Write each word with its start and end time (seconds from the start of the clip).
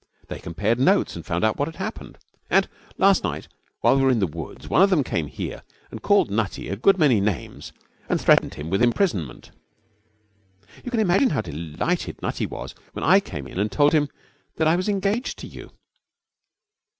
They 0.29 0.39
compared 0.39 0.79
notes 0.79 1.15
and 1.15 1.23
found 1.23 1.45
what 1.45 1.67
had 1.67 1.75
happened, 1.75 2.17
and 2.49 2.67
last 2.97 3.23
night, 3.23 3.47
while 3.81 3.95
we 3.95 4.01
were 4.01 4.09
in 4.09 4.17
the 4.17 4.25
woods, 4.25 4.67
one 4.67 4.81
of 4.81 4.89
them 4.89 5.03
came 5.03 5.27
here 5.27 5.61
and 5.91 6.01
called 6.01 6.31
Nutty 6.31 6.69
a 6.69 6.75
good 6.75 6.97
many 6.97 7.21
names 7.21 7.71
and 8.09 8.19
threatened 8.19 8.55
him 8.55 8.71
with 8.71 8.81
imprisonment. 8.81 9.51
'You 10.83 10.89
can 10.89 10.99
imagine 10.99 11.29
how 11.29 11.41
delighted 11.41 12.19
Nutty 12.19 12.47
was 12.47 12.73
when 12.93 13.03
I 13.03 13.19
came 13.19 13.45
in 13.45 13.59
and 13.59 13.71
told 13.71 13.93
him 13.93 14.09
that 14.55 14.65
I 14.67 14.75
was 14.75 14.89
engaged 14.89 15.37
to 15.37 15.47
you. 15.47 15.69